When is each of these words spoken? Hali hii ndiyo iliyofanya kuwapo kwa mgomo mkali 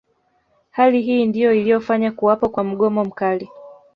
Hali 0.71 1.01
hii 1.01 1.25
ndiyo 1.25 1.53
iliyofanya 1.53 2.11
kuwapo 2.11 2.49
kwa 2.49 2.63
mgomo 2.63 3.03
mkali 3.05 3.49